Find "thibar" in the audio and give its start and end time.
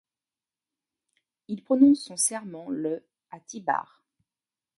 3.39-4.03